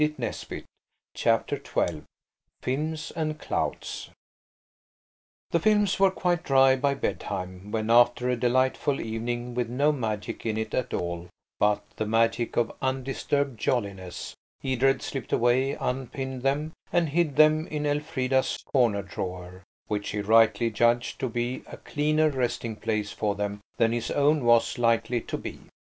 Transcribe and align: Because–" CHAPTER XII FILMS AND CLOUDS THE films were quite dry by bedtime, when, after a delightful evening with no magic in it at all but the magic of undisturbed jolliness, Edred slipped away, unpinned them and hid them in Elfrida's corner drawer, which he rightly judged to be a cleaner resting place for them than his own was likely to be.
Because–" 0.17 0.63
CHAPTER 1.13 1.61
XII 1.63 2.01
FILMS 2.63 3.11
AND 3.15 3.37
CLOUDS 3.39 4.09
THE 5.51 5.59
films 5.59 5.99
were 5.99 6.09
quite 6.09 6.41
dry 6.43 6.75
by 6.75 6.95
bedtime, 6.95 7.69
when, 7.69 7.91
after 7.91 8.27
a 8.27 8.35
delightful 8.35 8.99
evening 8.99 9.53
with 9.53 9.69
no 9.69 9.91
magic 9.91 10.43
in 10.43 10.57
it 10.57 10.73
at 10.73 10.91
all 10.91 11.27
but 11.59 11.83
the 11.97 12.07
magic 12.07 12.57
of 12.57 12.71
undisturbed 12.81 13.59
jolliness, 13.59 14.33
Edred 14.63 15.03
slipped 15.03 15.31
away, 15.31 15.73
unpinned 15.79 16.41
them 16.41 16.71
and 16.91 17.09
hid 17.09 17.35
them 17.35 17.67
in 17.67 17.85
Elfrida's 17.85 18.57
corner 18.73 19.03
drawer, 19.03 19.61
which 19.87 20.09
he 20.09 20.21
rightly 20.21 20.71
judged 20.71 21.19
to 21.19 21.29
be 21.29 21.61
a 21.67 21.77
cleaner 21.77 22.31
resting 22.31 22.75
place 22.75 23.11
for 23.11 23.35
them 23.35 23.61
than 23.77 23.91
his 23.91 24.09
own 24.09 24.45
was 24.45 24.79
likely 24.79 25.21
to 25.21 25.37
be. 25.37 25.59